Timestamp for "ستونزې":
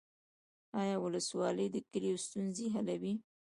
2.25-2.65